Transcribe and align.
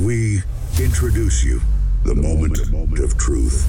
We 0.00 0.40
introduce 0.80 1.44
you 1.44 1.60
the 2.08 2.16
moment 2.16 2.56
of 3.04 3.12
truth. 3.20 3.68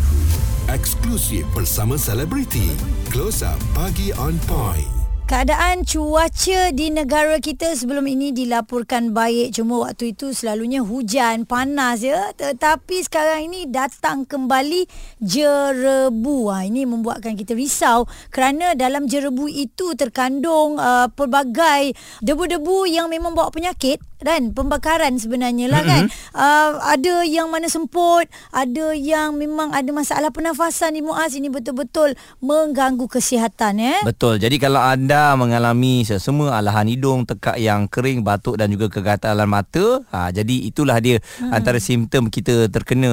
Eksklusif 0.71 1.43
bersama 1.51 1.99
selebriti. 1.99 2.71
Close 3.11 3.43
Up 3.43 3.59
Pagi 3.75 4.15
on 4.15 4.39
Point. 4.47 4.87
Keadaan 5.27 5.83
cuaca 5.83 6.71
di 6.71 6.87
negara 6.87 7.35
kita 7.43 7.75
sebelum 7.75 8.07
ini 8.07 8.31
dilaporkan 8.31 9.11
baik 9.11 9.59
cuma 9.59 9.83
waktu 9.83 10.15
itu 10.15 10.31
selalunya 10.31 10.79
hujan 10.79 11.43
panas 11.43 11.99
ya 11.99 12.31
tetapi 12.31 13.03
sekarang 13.03 13.51
ini 13.51 13.67
datang 13.67 14.23
kembali 14.23 14.87
jerebu. 15.19 16.47
Ha, 16.47 16.63
ini 16.63 16.87
membuatkan 16.87 17.35
kita 17.35 17.59
risau 17.59 18.07
kerana 18.31 18.71
dalam 18.79 19.03
jerebu 19.07 19.51
itu 19.51 19.99
terkandung 19.99 20.79
uh, 20.79 21.11
pelbagai 21.11 21.91
debu-debu 22.23 22.87
yang 22.87 23.11
memang 23.11 23.35
bawa 23.35 23.51
penyakit 23.51 23.99
dan 24.21 24.53
pembakaran 24.53 25.17
sebenarnya 25.17 25.67
lah 25.67 25.81
kan 25.81 26.03
mm-hmm. 26.07 26.37
uh, 26.37 26.71
ada 26.93 27.25
yang 27.25 27.49
mana 27.49 27.67
semput 27.67 28.29
ada 28.53 28.93
yang 28.93 29.33
memang 29.35 29.73
ada 29.73 29.89
masalah 29.89 30.29
pernafasan 30.29 30.93
di 30.95 31.01
Muaz 31.01 31.33
ini 31.33 31.49
betul-betul 31.49 32.13
mengganggu 32.39 33.09
kesihatan 33.09 33.81
ya 33.81 33.97
betul 34.05 34.37
jadi 34.37 34.53
kalau 34.61 34.79
anda 34.79 35.33
mengalami 35.33 36.05
semua 36.05 36.61
alahan 36.61 36.85
hidung 36.85 37.25
tekak 37.25 37.57
yang 37.57 37.89
kering 37.89 38.21
batuk 38.21 38.61
dan 38.61 38.69
juga 38.69 38.93
kegatalan 38.93 39.49
mata 39.49 40.05
ha, 40.13 40.29
jadi 40.29 40.69
itulah 40.69 41.01
dia 41.01 41.17
mm-hmm. 41.17 41.51
antara 41.51 41.81
simptom 41.81 42.29
kita 42.29 42.69
terkena 42.69 43.11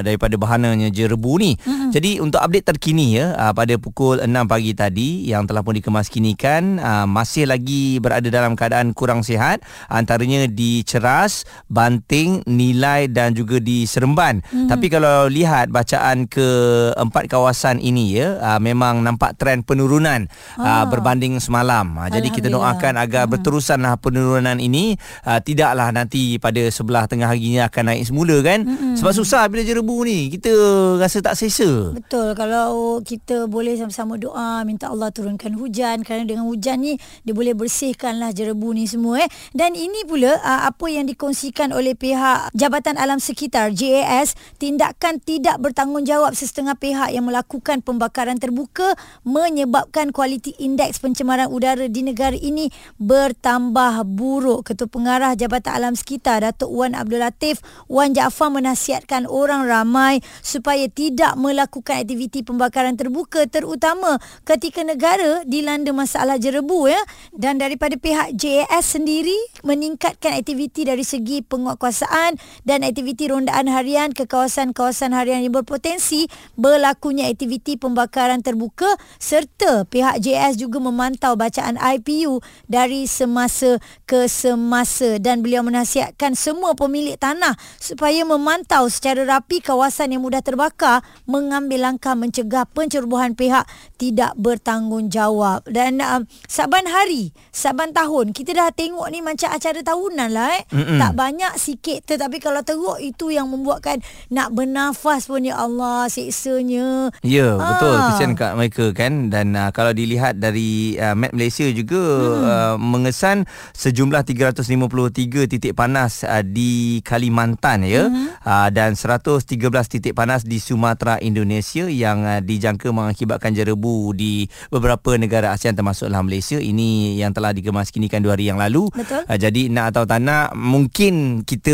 daripada 0.00 0.38
bahananya 0.38 0.88
jerebu 0.88 1.42
ni 1.42 1.58
mm-hmm. 1.58 1.90
jadi 1.90 2.10
untuk 2.22 2.38
update 2.38 2.70
terkini 2.70 3.18
ya 3.18 3.34
uh, 3.34 3.52
pada 3.52 3.74
pukul 3.76 4.22
6 4.22 4.30
pagi 4.46 4.72
tadi 4.72 5.26
yang 5.26 5.44
telah 5.50 5.66
pun 5.66 5.74
dikemaskinikan 5.74 6.78
uh, 6.78 7.06
masih 7.10 7.50
lagi 7.50 7.98
berada 7.98 8.30
dalam 8.30 8.54
keadaan 8.54 8.94
kurang 8.94 9.26
sihat 9.26 9.60
antaranya 9.90 10.43
di 10.50 10.84
Ceras, 10.84 11.46
Banting, 11.68 12.44
Nilai 12.48 13.08
dan 13.08 13.32
juga 13.32 13.60
di 13.60 13.84
Seremban. 13.84 14.42
Hmm. 14.50 14.68
Tapi 14.68 14.86
kalau 14.92 15.28
lihat 15.28 15.70
bacaan 15.70 16.26
ke 16.28 16.48
empat 16.96 17.30
kawasan 17.30 17.80
ini 17.80 18.18
ya, 18.18 18.38
uh, 18.40 18.60
memang 18.60 19.00
nampak 19.04 19.36
trend 19.38 19.64
penurunan 19.64 20.26
uh, 20.58 20.84
berbanding 20.88 21.38
semalam. 21.38 21.96
Uh, 21.96 22.08
jadi 22.10 22.28
kita 22.30 22.48
doakan 22.50 22.98
agar 22.98 23.26
hmm. 23.26 23.32
berterusanlah 23.36 23.94
penurunan 24.00 24.58
ini 24.58 24.98
uh, 25.24 25.38
tidaklah 25.40 25.90
nanti 25.94 26.36
pada 26.42 26.62
sebelah 26.68 27.06
tengah 27.06 27.30
harinya 27.30 27.68
akan 27.70 27.94
naik 27.94 28.02
semula 28.08 28.36
kan. 28.42 28.66
Hmm. 28.66 28.96
Sebab 28.98 29.12
susah 29.14 29.46
bila 29.48 29.62
jerebu 29.62 29.96
ni. 30.06 30.32
Kita 30.34 30.50
rasa 30.98 31.22
tak 31.22 31.38
selesa. 31.38 31.94
Betul. 31.94 32.34
Kalau 32.34 33.00
kita 33.00 33.46
boleh 33.46 33.78
sama-sama 33.78 34.18
doa 34.18 34.66
minta 34.66 34.90
Allah 34.90 35.10
turunkan 35.14 35.54
hujan 35.54 36.02
kerana 36.02 36.26
dengan 36.26 36.46
hujan 36.48 36.82
ni 36.82 36.98
dia 37.22 37.34
boleh 37.34 37.54
bersihkanlah 37.54 38.34
jerebu 38.34 38.74
ni 38.74 38.90
semua 38.90 39.22
eh. 39.22 39.30
Dan 39.54 39.78
ini 39.78 40.02
pula 40.06 40.33
uh, 40.40 40.70
apa 40.70 40.86
yang 40.88 41.04
dikongsikan 41.04 41.70
oleh 41.74 41.92
pihak 41.92 42.50
Jabatan 42.56 42.96
Alam 42.96 43.20
Sekitar 43.20 43.76
JAS 43.76 44.38
tindakan 44.56 45.20
tidak 45.20 45.60
bertanggungjawab 45.60 46.32
sesetengah 46.32 46.78
pihak 46.80 47.12
yang 47.12 47.28
melakukan 47.28 47.84
pembakaran 47.84 48.40
terbuka 48.40 48.96
menyebabkan 49.28 50.14
kualiti 50.14 50.56
indeks 50.56 51.02
pencemaran 51.04 51.52
udara 51.52 51.84
di 51.90 52.00
negara 52.00 52.38
ini 52.38 52.72
bertambah 52.96 54.08
buruk. 54.08 54.72
Ketua 54.72 54.88
Pengarah 54.88 55.36
Jabatan 55.36 55.76
Alam 55.76 55.94
Sekitar 55.98 56.40
Datuk 56.40 56.72
Wan 56.72 56.96
Abdul 56.96 57.20
Latif 57.20 57.60
Wan 57.92 58.16
Jaafar 58.16 58.48
menasihatkan 58.48 59.28
orang 59.28 59.68
ramai 59.68 60.24
supaya 60.40 60.88
tidak 60.88 61.36
melakukan 61.36 62.00
aktiviti 62.00 62.40
pembakaran 62.40 62.96
terbuka 62.96 63.44
terutama 63.44 64.16
ketika 64.48 64.80
negara 64.80 65.44
dilanda 65.44 65.92
masalah 65.92 66.40
jerebu 66.40 66.88
ya 66.88 67.02
dan 67.36 67.60
daripada 67.60 68.00
pihak 68.00 68.32
JAS 68.40 68.96
sendiri 68.96 69.36
meningkatkan 69.60 70.23
meningkatkan 70.24 70.40
aktiviti 70.40 70.82
dari 70.88 71.04
segi 71.04 71.44
penguatkuasaan 71.44 72.40
dan 72.64 72.80
aktiviti 72.80 73.28
rondaan 73.28 73.68
harian 73.68 74.16
ke 74.16 74.24
kawasan-kawasan 74.24 75.12
harian 75.12 75.44
yang 75.44 75.52
berpotensi 75.52 76.32
berlakunya 76.56 77.28
aktiviti 77.28 77.76
pembakaran 77.76 78.40
terbuka 78.40 78.88
serta 79.20 79.84
pihak 79.84 80.24
JS 80.24 80.56
juga 80.56 80.80
memantau 80.80 81.36
bacaan 81.36 81.76
IPU 81.76 82.40
dari 82.64 83.04
semasa 83.04 83.76
ke 84.08 84.24
semasa. 84.24 85.20
Dan 85.20 85.44
beliau 85.44 85.60
menasihatkan 85.60 86.32
semua 86.32 86.72
pemilik 86.72 87.20
tanah 87.20 87.60
supaya 87.76 88.24
memantau 88.24 88.88
secara 88.88 89.28
rapi 89.28 89.60
kawasan 89.60 90.16
yang 90.16 90.24
mudah 90.24 90.40
terbakar 90.40 91.04
mengambil 91.28 91.84
langkah 91.84 92.16
mencegah 92.16 92.64
pencerobohan 92.72 93.36
pihak 93.36 93.68
tidak 94.00 94.32
bertanggungjawab. 94.40 95.68
Dan 95.68 96.00
um, 96.00 96.24
saban 96.48 96.88
hari 96.88 97.36
saban 97.52 97.92
tahun 97.92 98.32
kita 98.32 98.56
dah 98.56 98.72
tengok 98.72 99.12
ni 99.12 99.20
macam 99.20 99.52
acara 99.52 99.84
tahun 99.84 100.13
tahunan 100.14 100.30
lah 100.30 100.48
eh. 100.54 100.62
Mm-mm. 100.70 100.98
Tak 101.02 101.12
banyak 101.18 101.52
sikit 101.58 102.06
tetapi 102.06 102.38
kalau 102.38 102.62
teruk 102.62 103.02
itu 103.02 103.34
yang 103.34 103.50
membuatkan 103.50 103.98
nak 104.30 104.54
bernafas 104.54 105.26
pun 105.26 105.42
ya 105.42 105.58
Allah 105.58 106.06
seksanya. 106.06 107.10
Ya, 107.26 107.58
ha. 107.58 107.66
betul. 107.74 107.96
Kesian 108.14 108.32
kat 108.38 108.54
mereka 108.54 108.94
kan 108.94 109.34
dan 109.34 109.58
uh, 109.58 109.74
kalau 109.74 109.90
dilihat 109.90 110.38
dari 110.38 110.94
uh, 111.02 111.18
Met 111.18 111.34
Malaysia 111.34 111.66
juga 111.74 111.98
mm. 111.98 112.46
uh, 112.46 112.76
mengesan 112.78 113.42
sejumlah 113.74 114.22
353 114.22 115.50
titik 115.50 115.74
panas 115.74 116.22
uh, 116.22 116.46
di 116.46 117.02
Kalimantan 117.02 117.82
ya 117.82 118.06
mm. 118.06 118.46
uh, 118.46 118.68
dan 118.70 118.94
113 118.94 119.42
titik 119.90 120.14
panas 120.14 120.46
di 120.46 120.62
Sumatera 120.62 121.18
Indonesia 121.18 121.90
yang 121.90 122.22
uh, 122.22 122.38
dijangka 122.38 122.94
mengakibatkan 122.94 123.50
jerebu 123.50 124.14
di 124.14 124.46
beberapa 124.70 125.18
negara 125.18 125.50
ASEAN 125.50 125.74
termasuklah 125.74 126.22
Malaysia. 126.22 126.62
Ini 126.62 127.18
yang 127.18 127.34
telah 127.34 127.50
dikemaskinikan 127.50 128.22
dua 128.22 128.38
hari 128.38 128.46
yang 128.46 128.62
lalu. 128.62 128.86
Betul. 128.94 129.26
Uh, 129.26 129.38
jadi 129.40 129.66
nak 129.72 129.93
atau 129.94 130.10
tak 130.10 130.18
nak 130.26 130.58
mungkin 130.58 131.46
kita 131.46 131.70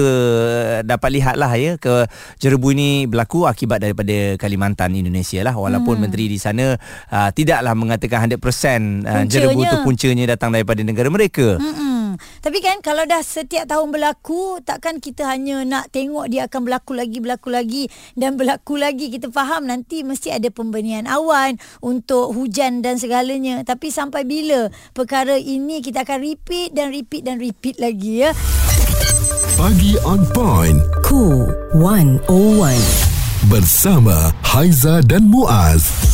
dapat 0.85 1.09
lihatlah 1.09 1.49
ya 1.57 1.81
ke 1.81 2.05
jerebu 2.37 2.77
ini 2.77 3.09
berlaku 3.09 3.49
akibat 3.49 3.81
daripada 3.81 4.37
Kalimantan 4.37 4.93
Indonesia 4.93 5.41
lah 5.41 5.57
walaupun 5.57 5.97
hmm. 5.97 6.03
menteri 6.05 6.29
di 6.29 6.37
sana 6.37 6.77
uh, 7.09 7.31
tidaklah 7.33 7.73
mengatakan 7.73 8.29
100% 8.29 8.37
uh, 9.09 9.25
jerebu 9.25 9.65
itu 9.65 9.77
puncanya 9.81 10.37
datang 10.37 10.53
daripada 10.53 10.85
negara 10.85 11.09
mereka. 11.09 11.57
Hmm. 11.57 11.90
Tapi 12.41 12.59
kan 12.65 12.81
kalau 12.81 13.05
dah 13.05 13.21
setiap 13.21 13.69
tahun 13.69 13.93
berlaku, 13.93 14.65
takkan 14.65 14.97
kita 14.97 15.29
hanya 15.29 15.61
nak 15.69 15.93
tengok 15.93 16.33
dia 16.33 16.49
akan 16.49 16.65
berlaku 16.65 16.97
lagi, 16.97 17.21
berlaku 17.21 17.49
lagi 17.53 17.85
dan 18.17 18.41
berlaku 18.41 18.81
lagi. 18.81 19.13
Kita 19.13 19.29
faham 19.29 19.69
nanti 19.69 20.01
mesti 20.01 20.33
ada 20.33 20.49
pembenihan 20.49 21.05
awan 21.05 21.61
untuk 21.85 22.33
hujan 22.33 22.81
dan 22.81 22.97
segalanya. 22.97 23.61
Tapi 23.61 23.93
sampai 23.93 24.25
bila 24.25 24.73
perkara 24.97 25.37
ini 25.37 25.85
kita 25.85 26.09
akan 26.09 26.19
repeat 26.25 26.73
dan 26.73 26.89
repeat 26.89 27.23
dan 27.29 27.37
repeat 27.37 27.77
lagi 27.77 28.25
ya. 28.25 28.33
Pagi 29.61 30.01
on 30.09 30.25
point. 30.33 30.81
Cool 31.05 31.45
101. 31.77 32.25
Bersama 33.53 34.33
Haiza 34.41 35.05
dan 35.05 35.29
Muaz. 35.29 36.10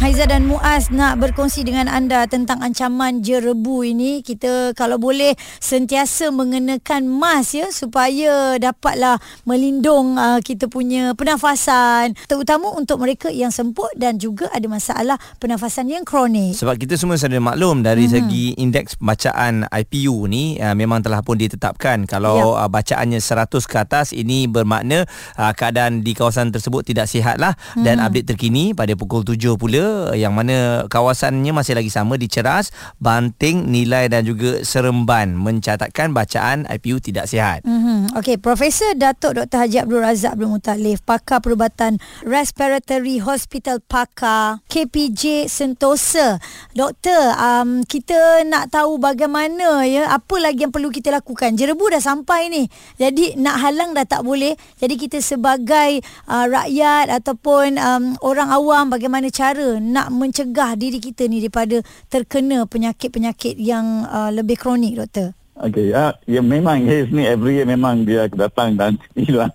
Haiza 0.00 0.24
dan 0.24 0.48
Muaz 0.48 0.88
nak 0.88 1.20
berkongsi 1.20 1.60
dengan 1.60 1.84
anda 1.84 2.24
tentang 2.24 2.64
ancaman 2.64 3.20
jerebu 3.20 3.84
ini. 3.84 4.24
Kita 4.24 4.72
kalau 4.72 4.96
boleh 4.96 5.36
sentiasa 5.60 6.32
mengenakan 6.32 7.04
mask 7.04 7.60
ya 7.60 7.68
supaya 7.68 8.56
dapatlah 8.56 9.20
melindung 9.44 10.16
uh, 10.16 10.40
kita 10.40 10.72
punya 10.72 11.12
pernafasan 11.12 12.16
terutama 12.24 12.72
untuk 12.72 12.96
mereka 13.04 13.28
yang 13.28 13.52
semput 13.52 13.92
dan 13.92 14.16
juga 14.16 14.48
ada 14.56 14.64
masalah 14.72 15.20
pernafasan 15.36 15.92
yang 15.92 16.08
kronik. 16.08 16.56
Sebab 16.56 16.80
kita 16.80 16.96
semua 16.96 17.20
sudah 17.20 17.36
maklum 17.36 17.84
dari 17.84 18.08
hmm. 18.08 18.12
segi 18.16 18.56
indeks 18.56 18.96
bacaan 18.96 19.68
IPU 19.68 20.16
ni 20.32 20.56
uh, 20.64 20.72
memang 20.72 21.04
telah 21.04 21.20
pun 21.20 21.36
ditetapkan 21.36 22.08
kalau 22.08 22.56
ya. 22.56 22.64
uh, 22.64 22.70
bacaannya 22.72 23.20
100 23.20 23.52
ke 23.68 23.76
atas 23.76 24.16
ini 24.16 24.48
bermakna 24.48 25.04
uh, 25.36 25.52
keadaan 25.52 26.00
di 26.00 26.16
kawasan 26.16 26.56
tersebut 26.56 26.88
tidak 26.88 27.04
sihatlah 27.04 27.52
hmm. 27.76 27.84
dan 27.84 28.00
update 28.00 28.32
terkini 28.32 28.72
pada 28.72 28.96
pukul 28.96 29.28
7 29.28 29.36
pula 29.60 29.89
yang 30.16 30.32
mana 30.32 30.86
kawasannya 30.88 31.52
masih 31.52 31.76
lagi 31.76 31.92
sama 31.92 32.16
di 32.16 32.26
Ceras, 32.26 32.72
Banting, 32.98 33.68
Nilai 33.68 34.08
dan 34.08 34.24
juga 34.24 34.64
Seremban 34.64 35.36
mencatatkan 35.36 36.12
bacaan 36.16 36.64
IPU 36.66 36.98
tidak 37.00 37.28
sihat. 37.28 37.62
Mm-hmm. 37.64 37.99
Okey, 38.10 38.42
Profesor 38.42 38.90
Datuk 38.98 39.38
Dr. 39.38 39.62
Haji 39.62 39.86
Abdul 39.86 40.02
Razak 40.02 40.34
Abdul 40.34 40.50
Mutalif, 40.50 40.98
pakar 41.06 41.38
perubatan 41.38 42.02
Respiratory 42.26 43.22
Hospital 43.22 43.78
Pakar 43.78 44.58
KPJ 44.66 45.46
Sentosa. 45.46 46.42
Doktor, 46.74 47.38
um, 47.38 47.86
kita 47.86 48.42
nak 48.50 48.74
tahu 48.74 48.98
bagaimana 48.98 49.86
ya, 49.86 50.10
apa 50.10 50.42
lagi 50.42 50.66
yang 50.66 50.74
perlu 50.74 50.90
kita 50.90 51.14
lakukan? 51.14 51.54
Jerebu 51.54 51.86
dah 51.86 52.02
sampai 52.02 52.50
ni. 52.50 52.66
Jadi 52.98 53.38
nak 53.38 53.62
halang 53.62 53.94
dah 53.94 54.02
tak 54.02 54.26
boleh. 54.26 54.58
Jadi 54.82 54.98
kita 54.98 55.22
sebagai 55.22 56.02
uh, 56.26 56.50
rakyat 56.50 57.14
ataupun 57.14 57.78
um, 57.78 58.18
orang 58.26 58.50
awam 58.50 58.90
bagaimana 58.90 59.30
cara 59.30 59.78
nak 59.78 60.10
mencegah 60.10 60.74
diri 60.74 60.98
kita 60.98 61.30
ni 61.30 61.38
daripada 61.38 61.78
terkena 62.10 62.66
penyakit-penyakit 62.66 63.54
yang 63.54 64.02
uh, 64.10 64.34
lebih 64.34 64.58
kronik 64.58 64.98
doktor? 64.98 65.39
Okay, 65.60 65.92
ya, 65.92 66.16
ya 66.24 66.40
memang 66.40 66.88
AIDS 66.88 67.12
ni 67.12 67.28
every 67.28 67.60
year 67.60 67.68
memang 67.68 68.08
dia 68.08 68.24
datang 68.32 68.80
dan 68.80 68.96
hilang. 69.18 69.52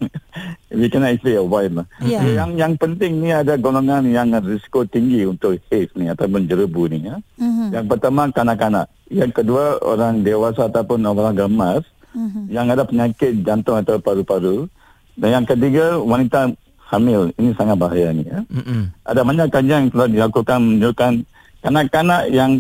We 0.69 0.85
cannot 0.85 1.17
actually 1.17 1.33
avoid 1.33 1.73
lah. 1.73 1.89
Yeah. 1.97 2.45
Yang 2.45 2.51
yang 2.61 2.73
penting 2.77 3.25
ni 3.25 3.33
ada 3.33 3.57
golongan 3.57 4.05
yang 4.13 4.29
risiko 4.45 4.85
tinggi 4.85 5.25
untuk 5.25 5.57
AIDS 5.73 5.97
ni 5.97 6.05
atau 6.05 6.29
menjerebu 6.29 6.93
ni. 6.93 7.09
Ya. 7.09 7.17
Mm-hmm. 7.41 7.67
Yang 7.73 7.85
pertama 7.89 8.29
kanak-kanak. 8.29 8.85
Yang 9.09 9.31
kedua 9.33 9.81
orang 9.81 10.21
dewasa 10.21 10.69
ataupun 10.69 11.01
orang 11.01 11.33
gemas. 11.33 11.81
mm-hmm. 12.15 12.43
yang 12.47 12.65
ada 12.71 12.83
penyakit 12.87 13.43
jantung 13.43 13.75
atau 13.81 13.99
paru-paru. 13.99 14.71
Dan 15.15 15.41
yang 15.41 15.45
ketiga, 15.47 15.99
wanita 15.99 16.51
hamil. 16.91 17.31
Ini 17.35 17.55
sangat 17.55 17.77
bahaya 17.79 18.13
ni. 18.15 18.23
Ya. 18.23 18.45
Mm-hmm. 18.47 18.81
Ada 19.03 19.21
banyak 19.25 19.47
kajian 19.51 19.79
yang 19.87 19.91
telah 19.91 20.09
dilakukan 20.11 20.57
menunjukkan 20.61 21.11
kanak-kanak 21.65 22.23
yang 22.31 22.51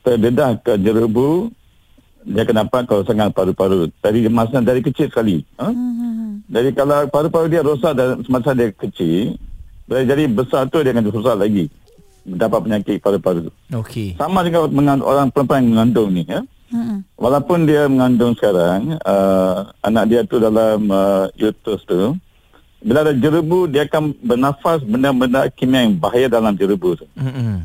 terdedah 0.00 0.56
ke 0.64 0.80
jerebu, 0.80 1.52
dia 2.24 2.44
akan 2.44 2.56
dapat 2.66 2.82
kerosakan 2.84 3.32
paru-paru. 3.32 3.88
Dari 4.04 4.28
masa 4.28 4.60
dari 4.60 4.84
kecil 4.84 5.08
sekali. 5.08 5.40
Ha? 5.56 5.72
Mm-hmm. 5.72 6.52
Jadi 6.52 6.70
kalau 6.76 6.98
paru-paru 7.08 7.46
dia 7.48 7.64
rosak 7.64 7.96
semasa 8.28 8.52
dia 8.52 8.68
kecil, 8.76 9.40
jadi 9.88 10.28
besar 10.28 10.68
tu 10.68 10.84
dia 10.84 10.92
akan 10.92 11.08
rosak 11.08 11.36
lagi 11.40 11.72
mendapat 12.28 12.60
penyakit 12.68 12.96
paru-paru. 13.00 13.48
Okey. 13.72 14.20
Sama 14.20 14.44
dengan 14.44 14.68
mengandung, 14.68 15.08
orang 15.08 15.32
perempuan 15.32 15.64
yang 15.64 15.70
mengandung 15.72 16.08
ni 16.12 16.22
ya. 16.28 16.44
Mm-hmm. 16.70 16.98
Walaupun 17.18 17.58
dia 17.66 17.82
mengandung 17.90 18.32
sekarang, 18.38 18.94
uh, 19.02 19.74
anak 19.82 20.04
dia 20.06 20.20
tu 20.22 20.38
dalam 20.38 20.86
uh, 20.86 21.26
uterus 21.34 21.82
tu, 21.88 22.14
bila 22.80 23.04
ada 23.04 23.12
jerebu 23.16 23.68
dia 23.68 23.84
akan 23.88 24.14
bernafas 24.22 24.80
benda-benda 24.84 25.48
kimia 25.52 25.88
yang 25.88 25.96
bahaya 25.96 26.28
dalam 26.28 26.52
jerebu 26.54 27.00
tu. 27.00 27.06
Mm-hmm. 27.16 27.56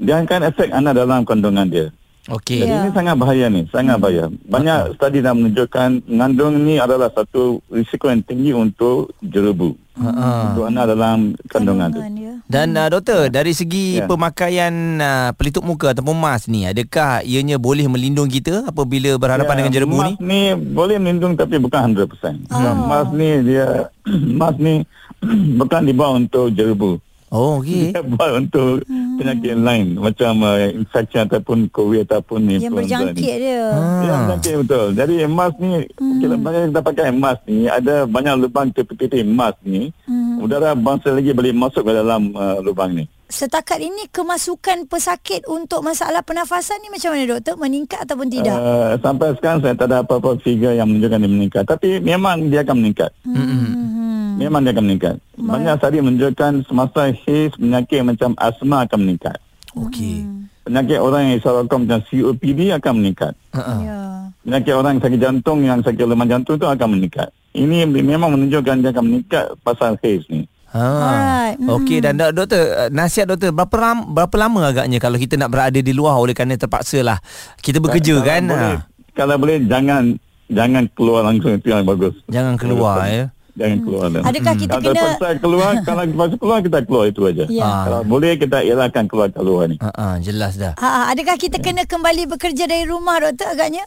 Dia 0.00 0.20
akan 0.20 0.40
efek 0.50 0.68
anak 0.74 0.92
dalam 0.98 1.22
kandungan 1.24 1.66
dia. 1.70 1.86
Okey. 2.28 2.60
Jadi 2.60 2.68
yeah. 2.68 2.84
ini 2.84 2.92
sangat 2.92 3.14
bahaya 3.16 3.46
ni, 3.48 3.64
sangat 3.72 3.96
hmm. 3.96 4.04
bahaya. 4.04 4.24
Banyak 4.44 4.78
uh-huh. 4.84 4.94
studi 5.00 5.24
dah 5.24 5.32
menunjukkan 5.32 5.88
mengandung 6.04 6.52
ni 6.60 6.76
adalah 6.76 7.08
satu 7.08 7.64
risiko 7.72 8.12
yang 8.12 8.20
tinggi 8.20 8.52
untuk 8.52 9.16
jerebu. 9.24 9.72
Uh-huh. 9.96 10.42
Untuk 10.52 10.64
anak 10.68 10.84
dalam 10.92 11.18
kandungan, 11.48 11.88
kandungan 11.88 12.12
tu. 12.12 12.20
Ya. 12.20 12.34
Dan 12.44 12.76
uh, 12.76 12.88
doktor, 12.92 13.32
dari 13.32 13.56
segi 13.56 14.04
yeah. 14.04 14.08
pemakaian 14.08 14.72
uh, 15.00 15.30
pelitup 15.32 15.64
muka 15.64 15.96
ataupun 15.96 16.12
mask 16.12 16.52
ni, 16.52 16.68
adakah 16.68 17.24
ianya 17.24 17.56
boleh 17.56 17.88
melindungi 17.88 18.36
kita 18.44 18.68
apabila 18.68 19.16
berhadapan 19.16 19.56
yeah, 19.56 19.60
dengan 19.64 19.72
jerebu 19.72 19.96
ni? 19.96 20.12
Mask 20.12 20.20
ni 20.20 20.40
boleh 20.54 20.96
melindungi 21.00 21.36
tapi 21.40 21.56
bukan 21.56 21.96
100%. 21.96 22.52
Oh. 22.52 22.74
Mask 22.84 23.10
ni 23.16 23.28
dia 23.48 23.88
mask 24.40 24.56
ni 24.60 24.84
bukan 25.60 25.80
dibawa 25.88 26.20
untuk 26.20 26.52
jerebu. 26.52 27.00
Oh, 27.30 27.62
okey. 27.62 27.94
Dia 27.94 28.02
buat 28.02 28.30
untuk 28.42 28.82
hmm. 28.90 29.22
penyakit 29.22 29.54
lain 29.54 29.86
macam 30.02 30.42
uh, 30.42 30.66
infection 30.66 31.30
ataupun 31.30 31.70
COVID 31.70 32.02
ataupun 32.10 32.42
ni. 32.42 32.58
Yang 32.58 32.82
berjangkit 32.82 33.34
ni. 33.38 33.42
dia. 33.46 33.70
Ha. 33.70 33.82
Yang 34.02 34.18
berjangkit 34.18 34.54
betul. 34.66 34.86
Jadi 34.98 35.14
emas 35.22 35.52
ni, 35.62 35.70
hmm. 35.86 36.18
kita 36.18 36.34
banyak 36.34 36.62
kita 36.74 36.80
pakai 36.82 37.04
emas 37.14 37.38
ni, 37.46 37.58
ada 37.70 37.94
banyak 38.10 38.34
lubang 38.34 38.74
tepi-tepi 38.74 39.22
emas 39.22 39.54
ni. 39.62 39.94
Hmm. 40.10 40.42
Udara 40.42 40.74
bangsa 40.74 41.14
lagi 41.14 41.30
boleh 41.30 41.54
masuk 41.54 41.86
ke 41.86 41.92
dalam 41.94 42.34
uh, 42.34 42.58
lubang 42.66 42.98
ni. 42.98 43.06
Setakat 43.30 43.78
ini 43.78 44.10
kemasukan 44.10 44.90
pesakit 44.90 45.46
untuk 45.46 45.86
masalah 45.86 46.26
pernafasan 46.26 46.82
ni 46.82 46.90
macam 46.90 47.14
mana 47.14 47.38
doktor? 47.38 47.54
Meningkat 47.62 48.02
ataupun 48.10 48.26
tidak? 48.26 48.58
Uh, 48.58 48.98
sampai 48.98 49.30
sekarang 49.38 49.62
saya 49.62 49.78
tak 49.78 49.86
ada 49.86 50.02
apa-apa 50.02 50.34
figure 50.42 50.74
yang 50.74 50.90
menunjukkan 50.90 51.22
dia 51.22 51.30
meningkat. 51.30 51.62
Tapi 51.62 52.02
memang 52.02 52.50
dia 52.50 52.66
akan 52.66 52.74
meningkat. 52.74 53.14
Hmm 53.22 53.99
memang 54.40 54.64
dia 54.64 54.72
akan 54.72 54.84
meningkat. 54.88 55.16
Banyak 55.36 55.76
tadi 55.76 56.00
menunjukkan 56.00 56.52
semasa 56.64 57.12
haze 57.12 57.52
penyakit 57.52 58.00
macam 58.00 58.32
asma 58.40 58.88
akan 58.88 58.98
meningkat. 59.04 59.36
Okey. 59.76 60.24
Hmm. 60.24 60.48
Penyakit 60.64 60.98
orang 60.98 61.20
yang 61.28 61.34
isyaratkan 61.36 61.78
macam 61.84 62.00
COPD 62.08 62.60
akan 62.72 62.92
meningkat. 62.96 63.32
Uh-uh. 63.52 63.78
Yeah. 63.84 64.16
Penyakit 64.40 64.72
orang 64.72 64.90
yang 64.96 65.02
sakit 65.04 65.20
jantung 65.20 65.58
yang 65.60 65.80
sakit 65.84 66.04
lemah 66.08 66.26
jantung 66.26 66.56
itu 66.56 66.66
akan 66.66 66.88
meningkat. 66.96 67.28
Ini 67.52 67.84
memang 67.84 68.32
menunjukkan 68.32 68.80
dia 68.80 68.90
akan 68.96 69.04
meningkat 69.04 69.44
pasal 69.60 70.00
haze 70.00 70.24
ni. 70.32 70.48
Ha. 70.70 71.58
Okey 71.58 71.98
dan 71.98 72.14
doktor 72.14 72.86
nasihat 72.94 73.26
doktor 73.26 73.50
berapa 73.50 73.74
ram, 73.74 74.14
berapa 74.14 74.30
lama 74.38 74.70
agaknya 74.70 75.02
kalau 75.02 75.18
kita 75.18 75.34
nak 75.34 75.50
berada 75.50 75.82
di 75.82 75.90
luar 75.90 76.14
oleh 76.14 76.30
kerana 76.30 76.54
terpaksa 76.54 77.02
lah 77.02 77.18
kita 77.58 77.82
bekerja 77.82 78.22
kalau 78.22 78.28
kan 78.30 78.42
boleh, 78.46 78.78
ha. 78.78 78.86
kalau 79.10 79.34
boleh 79.34 79.56
jangan 79.66 80.14
jangan 80.46 80.86
keluar 80.94 81.26
langsung 81.26 81.58
itu 81.58 81.74
yang 81.74 81.82
bagus 81.82 82.14
jangan 82.30 82.54
keluar 82.54 83.02
ya 83.10 83.34
jangan 83.60 83.76
hmm. 83.76 83.84
keluar. 83.84 84.08
Adakah 84.24 84.54
kita 84.56 84.72
kalau 84.72 84.88
kena 84.88 85.12
kalau 85.20 85.36
keluar 85.36 85.72
kalau 85.84 86.02
kita 86.08 86.38
keluar 86.40 86.58
kita 86.64 86.78
keluar 86.88 87.04
itu 87.12 87.20
aja. 87.28 87.44
Ya. 87.52 87.70
Kalau 87.84 88.00
boleh 88.08 88.32
kita 88.40 88.58
elakkan 88.64 89.04
keluar 89.04 89.28
keluar 89.28 89.68
ni. 89.68 89.76
Ha 89.84 89.92
ah 89.92 90.14
jelas 90.16 90.56
dah. 90.56 90.72
Ha, 90.80 90.88
ha 90.88 91.00
adakah 91.12 91.36
kita 91.36 91.60
ya. 91.60 91.64
kena 91.68 91.84
kembali 91.84 92.24
bekerja 92.32 92.64
dari 92.64 92.88
rumah 92.88 93.20
doktor 93.20 93.52
agaknya? 93.52 93.84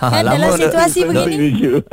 kan 0.00 0.24
dalam 0.24 0.56
situasi 0.56 1.04
begini 1.04 1.84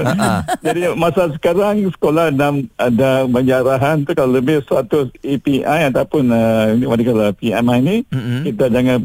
Jadi 0.63 0.81
masa 0.96 1.28
sekarang 1.36 1.84
Sekolah 1.92 2.31
ada, 2.31 2.56
ada 2.80 3.10
banyak 3.28 3.56
arahan 3.60 3.98
tu 4.08 4.16
Kalau 4.16 4.40
lebih 4.40 4.63
100 4.63 5.12
API 5.19 5.92
Ataupun 5.92 6.31
uh, 6.31 6.80
What 6.88 7.04
do 7.04 7.12
PMI 7.12 7.78
ni 7.84 7.98
mm-hmm. 8.08 8.40
Kita 8.48 8.66
jangan 8.72 9.00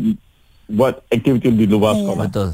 buat 0.70 1.02
aktiviti 1.11 1.50
di 1.50 1.67
luar 1.67 1.99
yeah, 1.99 2.00
sekolah. 2.00 2.26
Betul. 2.31 2.49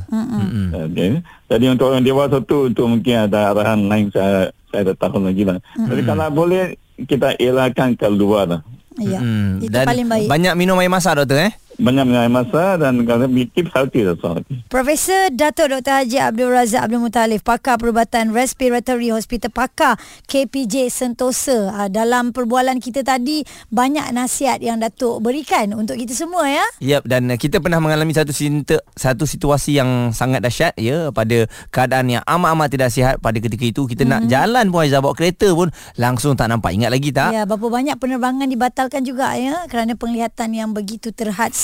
Okay. 0.73 1.09
Jadi 1.47 1.65
untuk 1.69 1.87
orang 1.93 2.03
dewasa 2.03 2.37
tu 2.43 2.59
untuk 2.73 2.87
mungkin 2.89 3.29
ada 3.29 3.53
arahan 3.53 3.81
lain 3.87 4.09
saya 4.11 4.51
saya 4.73 4.83
tak 4.93 4.97
tahu 5.13 5.23
lagi 5.23 5.45
lah. 5.45 5.61
Mm-hmm. 5.61 5.89
Jadi 5.93 6.03
kalau 6.09 6.27
boleh 6.33 6.63
kita 7.05 7.29
elakkan 7.37 7.93
keluar 7.95 8.45
lah. 8.49 8.61
Ya. 8.97 9.21
Mm-hmm. 9.21 9.65
Itu 9.69 9.73
Dan 9.77 9.85
paling 9.85 10.07
baik. 10.09 10.27
Banyak 10.33 10.55
minum 10.57 10.81
air 10.81 10.89
masak 10.89 11.21
doktor 11.21 11.45
eh? 11.45 11.53
Banyak 11.77 12.05
minum 12.09 12.33
masa 12.33 12.81
dan 12.81 13.05
kalau 13.05 13.29
keep 13.53 13.69
healthy 13.73 14.05
that's 14.05 14.25
all. 14.25 14.41
Profesor 14.73 15.29
Datuk 15.33 15.73
Dr. 15.73 16.05
Haji 16.05 16.19
Abdul 16.21 16.51
Razak 16.51 16.89
Abdul 16.89 17.03
Mutalif 17.05 17.45
pakar 17.45 17.77
perubatan 17.77 18.33
respiratory 18.33 19.13
hospital 19.13 19.53
pakar 19.53 20.01
KPJ 20.29 20.89
Sentosa 20.89 21.73
uh, 21.73 21.89
dalam 21.93 22.33
perbualan 22.33 22.81
kita 22.81 23.05
tadi 23.05 23.45
banyak 23.69 24.09
nasihat 24.17 24.61
yang 24.65 24.81
Datuk 24.81 25.21
berikan 25.21 25.77
untuk 25.77 26.01
kita 26.01 26.17
semua 26.17 26.49
ya. 26.49 26.67
Yep 26.81 27.03
dan 27.05 27.29
kita 27.37 27.61
pernah 27.61 27.79
mengalami 27.79 28.13
satu 28.17 28.33
sinta, 28.33 28.81
satu 28.97 29.29
situasi 29.29 29.77
yang 29.77 30.11
sangat 30.17 30.41
dahsyat 30.41 30.75
ya 30.81 31.13
pada 31.13 31.45
keadaan 31.69 32.19
yang 32.19 32.25
amat-amat 32.25 32.69
tidak 32.73 32.91
sihat 32.93 33.15
pada 33.21 33.37
ketika 33.37 33.65
itu 33.69 33.85
kita 33.85 34.09
mm-hmm. 34.09 34.27
nak 34.27 34.31
jalan 34.33 34.65
pun 34.73 34.81
Aizah 34.87 35.01
bawa 35.05 35.15
kereta 35.15 35.53
pun 35.53 35.69
langsung 36.01 36.35
tak 36.35 36.49
nampak 36.49 36.73
ingat 36.73 36.91
lagi 36.91 37.13
tak? 37.13 37.37
Ya 37.37 37.45
berapa 37.45 37.69
banyak 37.69 37.97
penerbangan 38.01 38.49
dibatalkan 38.49 39.05
juga 39.05 39.37
ya 39.37 39.69
kerana 39.69 39.93
penglihatan 39.95 40.57
yang 40.57 40.71
begitu 40.73 41.13
terhad 41.13 41.53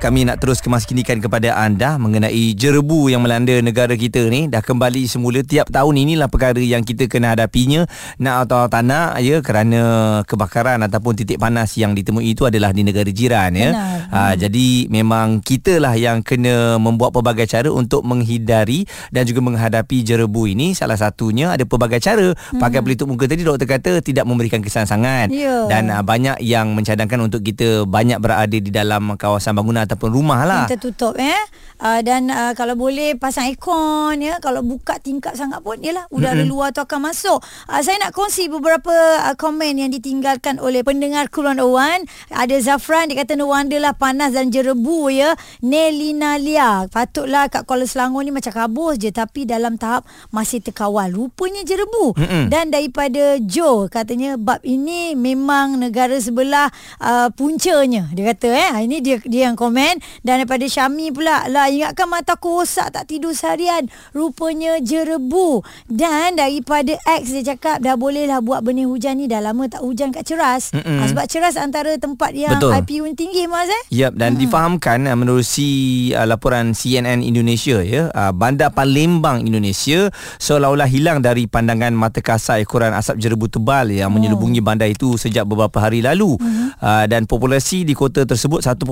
kami 0.00 0.24
nak 0.24 0.40
terus 0.40 0.64
kemaskinikan 0.64 1.20
kepada 1.20 1.60
anda 1.60 2.00
mengenai 2.00 2.56
jerebu 2.56 3.12
yang 3.12 3.20
melanda 3.20 3.52
negara 3.60 3.92
kita 3.92 4.24
ni. 4.32 4.48
Dah 4.48 4.64
kembali 4.64 5.04
semula 5.04 5.44
tiap 5.44 5.68
tahun 5.68 6.08
inilah 6.08 6.32
perkara 6.32 6.56
yang 6.56 6.80
kita 6.80 7.04
kena 7.04 7.36
hadapinya. 7.36 7.84
Nak 8.16 8.48
atau 8.48 8.64
tak 8.72 8.88
nak 8.88 9.20
ya 9.20 9.44
kerana 9.44 9.80
kebakaran 10.24 10.80
ataupun 10.88 11.12
titik 11.20 11.36
panas 11.36 11.76
yang 11.76 11.92
ditemui 11.92 12.32
itu 12.32 12.48
adalah 12.48 12.72
di 12.72 12.80
negara 12.80 13.12
jiran 13.12 13.52
ya. 13.52 13.70
Ha, 14.08 14.34
jadi 14.40 14.88
memang 14.88 15.44
kita 15.44 15.76
lah 15.76 15.92
yang 16.00 16.24
kena 16.24 16.80
membuat 16.80 17.12
pelbagai 17.12 17.44
cara 17.44 17.68
untuk 17.68 18.00
menghindari 18.00 18.88
dan 19.12 19.28
juga 19.28 19.44
menghadapi 19.44 20.00
jerebu 20.00 20.48
ini. 20.48 20.72
Salah 20.72 20.96
satunya 20.96 21.52
ada 21.52 21.68
pelbagai 21.68 22.00
cara. 22.00 22.32
Hmm. 22.32 22.62
pakai 22.62 22.80
pelitup 22.80 23.10
muka 23.10 23.28
tadi 23.28 23.44
doktor 23.44 23.68
kata 23.68 24.00
tidak 24.00 24.24
memberikan 24.24 24.64
kesan 24.64 24.88
sangat. 24.88 25.28
Yeah. 25.28 25.68
dan 25.68 25.92
uh, 25.92 26.00
banyak 26.00 26.40
yang 26.40 26.72
mencadangkan 26.72 27.20
untuk 27.20 27.44
kita 27.44 27.84
banyak 27.84 28.16
berada 28.22 28.56
di 28.56 28.70
dalam 28.72 29.18
kawasan 29.18 29.52
bangunan 29.52 29.89
ataupun 29.90 30.14
rumah 30.14 30.46
lah. 30.46 30.70
Kita 30.70 30.78
tutup 30.78 31.18
eh. 31.18 31.42
Uh, 31.80 31.98
dan 32.04 32.30
uh, 32.30 32.52
kalau 32.54 32.78
boleh 32.78 33.18
pasang 33.18 33.50
aircon 33.50 34.22
ya. 34.22 34.38
Kalau 34.38 34.62
buka 34.62 35.02
tingkap 35.02 35.34
sangat 35.34 35.66
pun 35.66 35.82
yalah 35.82 36.06
udara 36.14 36.38
mm-hmm. 36.38 36.46
luar 36.46 36.70
tu 36.70 36.78
akan 36.78 37.10
masuk. 37.10 37.42
Uh, 37.66 37.82
saya 37.82 37.98
nak 37.98 38.14
kongsi 38.14 38.46
beberapa 38.46 38.94
uh, 39.26 39.34
komen 39.34 39.82
yang 39.82 39.90
ditinggalkan 39.90 40.62
oleh 40.62 40.86
pendengar 40.86 41.26
Kulon 41.26 41.58
Owan. 41.58 42.06
Ada 42.30 42.62
Zafran 42.62 43.10
dia 43.10 43.18
kata 43.26 43.34
no 43.34 43.50
wonder 43.50 43.82
lah 43.82 43.98
panas 43.98 44.30
dan 44.30 44.54
jerebu 44.54 45.10
ya. 45.10 45.34
Nelina 45.66 46.38
Lia. 46.38 46.86
Patutlah 46.86 47.50
kat 47.50 47.66
Kuala 47.66 47.88
Selangor 47.88 48.22
ni 48.22 48.30
macam 48.30 48.54
kabus 48.54 49.02
je 49.02 49.10
tapi 49.10 49.42
dalam 49.42 49.74
tahap 49.74 50.06
masih 50.30 50.62
terkawal. 50.62 51.10
Rupanya 51.10 51.66
jerebu. 51.66 52.14
Mm-hmm. 52.14 52.44
Dan 52.46 52.70
daripada 52.70 53.42
Joe 53.42 53.90
katanya 53.90 54.38
bab 54.38 54.62
ini 54.62 55.18
memang 55.18 55.80
negara 55.80 56.14
sebelah 56.20 56.70
uh, 57.02 57.32
puncanya. 57.34 58.06
Dia 58.14 58.36
kata 58.36 58.48
eh 58.52 58.70
ini 58.84 59.00
dia 59.00 59.16
dia 59.24 59.48
yang 59.48 59.56
komen 59.56 59.79
komen 59.80 59.96
dan 60.20 60.44
daripada 60.44 60.66
Syami 60.68 61.08
pula 61.10 61.48
lah 61.48 61.72
ingatkan 61.72 62.04
mata 62.06 62.36
aku 62.36 62.60
rosak 62.60 62.92
tak 62.92 63.08
tidur 63.08 63.32
seharian 63.32 63.88
rupanya 64.12 64.76
jerebu 64.80 65.64
dan 65.88 66.36
daripada 66.36 67.00
X 67.08 67.32
dia 67.32 67.56
cakap 67.56 67.80
dah 67.80 67.96
boleh 67.96 68.28
lah 68.28 68.44
buat 68.44 68.60
benih 68.60 68.84
hujan 68.84 69.16
ni 69.16 69.26
dah 69.26 69.40
lama 69.40 69.64
tak 69.66 69.80
hujan 69.80 70.12
kat 70.12 70.28
Ceras 70.28 70.76
ha, 70.76 71.04
sebab 71.08 71.24
Ceras 71.26 71.56
antara 71.56 71.96
tempat 71.96 72.36
yang 72.36 72.60
Betul. 72.60 72.76
IPU 72.84 73.04
tinggi 73.16 73.48
mas 73.48 73.68
eh 73.72 74.04
yep 74.04 74.12
dan 74.14 74.36
Mm-mm. 74.36 74.44
difahamkan 74.44 75.08
uh, 75.08 75.16
menerusi 75.16 76.12
uh, 76.12 76.28
laporan 76.28 76.76
CNN 76.76 77.24
Indonesia 77.24 77.80
ya 77.80 78.12
uh, 78.12 78.32
bandar 78.36 78.70
Palembang 78.76 79.48
Indonesia 79.48 80.12
seolah-olah 80.36 80.86
hilang 80.86 81.24
dari 81.24 81.48
pandangan 81.48 81.96
mata 81.96 82.20
kasar 82.20 82.60
ekoran 82.60 82.92
asap 82.92 83.16
jerebu 83.16 83.48
tebal 83.48 83.88
yang 83.90 84.12
oh. 84.12 84.14
menyelubungi 84.14 84.60
bandar 84.60 84.92
itu 84.92 85.16
sejak 85.16 85.48
beberapa 85.48 85.80
hari 85.80 86.04
lalu 86.04 86.36
mm-hmm. 86.36 86.69
Uh, 86.80 87.04
dan 87.06 87.28
populasi 87.28 87.84
di 87.84 87.92
kota 87.92 88.24
tersebut 88.24 88.64
1.8 88.64 88.84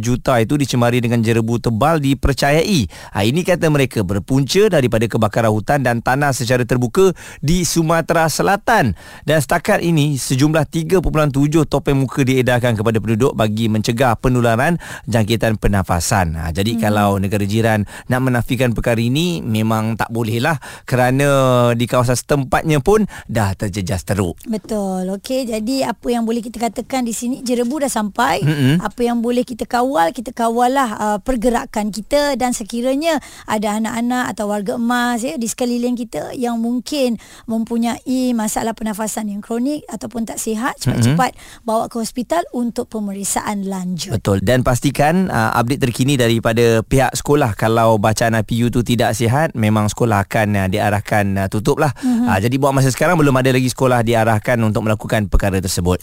juta 0.00 0.38
itu 0.38 0.54
dicemari 0.60 1.00
dengan 1.00 1.20
jerebu 1.24 1.58
tebal 1.58 1.98
dipercayai. 2.00 2.88
Uh, 3.16 3.24
ini 3.24 3.42
kata 3.42 3.68
mereka 3.72 4.04
berpunca 4.04 4.68
daripada 4.70 5.08
kebakaran 5.08 5.50
hutan 5.50 5.80
dan 5.82 6.04
tanah 6.04 6.36
secara 6.36 6.62
terbuka 6.68 7.12
di 7.40 7.64
Sumatera 7.64 8.28
Selatan. 8.28 8.94
Dan 9.24 9.38
setakat 9.40 9.80
ini 9.80 10.20
sejumlah 10.20 10.68
3.7 10.68 11.00
topeng 11.66 11.98
muka 11.98 12.22
diedarkan 12.22 12.76
kepada 12.76 13.00
penduduk 13.00 13.32
bagi 13.34 13.66
mencegah 13.72 14.16
penularan 14.20 14.78
jangkitan 15.08 15.56
pernafasan. 15.56 16.36
Uh, 16.36 16.50
jadi 16.52 16.76
hmm. 16.76 16.80
kalau 16.80 17.16
negara 17.16 17.44
jiran 17.48 17.88
nak 18.06 18.20
menafikan 18.20 18.76
perkara 18.76 19.00
ini 19.00 19.40
memang 19.40 19.96
tak 19.96 20.12
bolehlah 20.12 20.60
kerana 20.84 21.72
di 21.72 21.88
kawasan 21.88 22.16
setempatnya 22.16 22.78
pun 22.84 23.08
dah 23.26 23.56
terjejas 23.56 24.04
teruk. 24.04 24.36
Betul. 24.44 25.08
Okey, 25.18 25.48
jadi 25.48 25.88
apa 25.88 26.06
yang 26.10 26.26
boleh 26.26 26.44
kita 26.44 26.60
katakan 26.60 27.06
di 27.06 27.13
sini 27.14 27.36
jerebu 27.46 27.80
dah 27.80 27.92
sampai. 27.92 28.42
Mm-hmm. 28.42 28.74
Apa 28.82 29.00
yang 29.06 29.22
boleh 29.22 29.46
kita 29.46 29.64
kawal, 29.64 30.10
kita 30.10 30.34
kawallah 30.34 30.88
uh, 30.98 31.18
pergerakan 31.22 31.94
kita 31.94 32.34
dan 32.34 32.50
sekiranya 32.50 33.22
ada 33.46 33.78
anak-anak 33.78 34.34
atau 34.34 34.50
warga 34.50 34.74
emas 34.76 35.22
ya 35.22 35.38
di 35.38 35.46
sekeliling 35.46 35.94
kita 35.94 36.34
yang 36.34 36.58
mungkin 36.58 37.16
mempunyai 37.46 38.34
masalah 38.34 38.74
pernafasan 38.74 39.30
yang 39.30 39.40
kronik 39.40 39.86
ataupun 39.86 40.26
tak 40.26 40.42
sihat, 40.42 40.74
cepat-cepat 40.82 41.32
mm-hmm. 41.38 41.62
bawa 41.64 41.86
ke 41.86 42.02
hospital 42.02 42.42
untuk 42.50 42.90
pemeriksaan 42.90 43.64
lanjut. 43.64 44.18
Betul. 44.18 44.42
Dan 44.42 44.66
pastikan 44.66 45.30
uh, 45.30 45.54
update 45.54 45.86
terkini 45.86 46.18
daripada 46.18 46.82
pihak 46.82 47.14
sekolah 47.14 47.54
kalau 47.54 47.96
bacaan 47.96 48.34
IPU 48.42 48.74
tu 48.74 48.82
tidak 48.82 49.14
sihat, 49.14 49.54
memang 49.54 49.86
sekolah 49.86 50.26
akan 50.26 50.66
uh, 50.66 50.68
diarahkan 50.68 51.46
uh, 51.46 51.48
tutup 51.48 51.78
lah. 51.78 51.94
Mm-hmm. 52.02 52.26
Uh, 52.26 52.38
jadi 52.42 52.56
buat 52.58 52.72
masa 52.74 52.90
sekarang 52.90 53.14
belum 53.14 53.36
ada 53.38 53.54
lagi 53.54 53.70
sekolah 53.70 54.02
diarahkan 54.02 54.58
untuk 54.64 54.82
melakukan 54.88 55.30
perkara 55.30 55.62
tersebut. 55.62 56.02